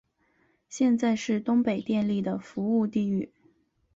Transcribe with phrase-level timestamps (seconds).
[0.67, 3.31] 现在是东北电力的服务地域。